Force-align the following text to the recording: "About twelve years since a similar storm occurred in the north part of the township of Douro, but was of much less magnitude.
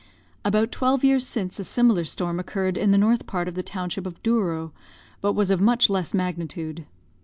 "About 0.43 0.71
twelve 0.71 1.03
years 1.03 1.27
since 1.27 1.59
a 1.59 1.63
similar 1.63 2.05
storm 2.05 2.39
occurred 2.39 2.75
in 2.75 2.89
the 2.89 2.97
north 2.97 3.27
part 3.27 3.47
of 3.47 3.53
the 3.53 3.61
township 3.61 4.07
of 4.07 4.19
Douro, 4.23 4.73
but 5.21 5.33
was 5.33 5.51
of 5.51 5.61
much 5.61 5.91
less 5.91 6.11
magnitude. 6.11 6.87